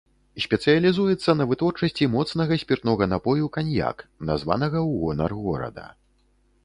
[0.43, 3.97] Спецыялізуецца на вытворчасці моцнага спіртнога напою каньяк,
[4.31, 5.85] названага ў гонар горада.